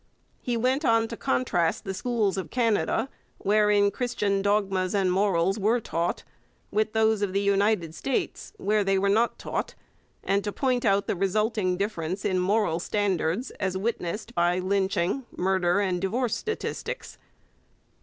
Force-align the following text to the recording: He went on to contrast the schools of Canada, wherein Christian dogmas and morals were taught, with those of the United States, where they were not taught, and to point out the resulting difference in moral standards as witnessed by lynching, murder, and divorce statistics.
He 0.41 0.57
went 0.57 0.83
on 0.83 1.07
to 1.09 1.15
contrast 1.15 1.83
the 1.85 1.93
schools 1.93 2.35
of 2.35 2.49
Canada, 2.49 3.07
wherein 3.37 3.91
Christian 3.91 4.41
dogmas 4.41 4.95
and 4.95 5.11
morals 5.11 5.59
were 5.59 5.79
taught, 5.79 6.23
with 6.71 6.93
those 6.93 7.21
of 7.21 7.33
the 7.33 7.39
United 7.39 7.93
States, 7.93 8.51
where 8.57 8.83
they 8.83 8.97
were 8.97 9.09
not 9.09 9.37
taught, 9.37 9.75
and 10.23 10.43
to 10.43 10.51
point 10.51 10.85
out 10.85 11.05
the 11.05 11.15
resulting 11.15 11.77
difference 11.77 12.25
in 12.25 12.39
moral 12.39 12.79
standards 12.79 13.51
as 13.59 13.77
witnessed 13.77 14.33
by 14.33 14.57
lynching, 14.57 15.27
murder, 15.37 15.79
and 15.79 16.01
divorce 16.01 16.35
statistics. 16.35 17.19